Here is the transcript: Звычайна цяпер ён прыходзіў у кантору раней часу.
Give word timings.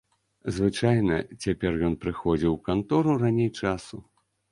Звычайна 0.55 1.17
цяпер 1.43 1.77
ён 1.89 1.93
прыходзіў 2.05 2.55
у 2.55 2.57
кантору 2.71 3.11
раней 3.25 3.49
часу. 3.59 4.01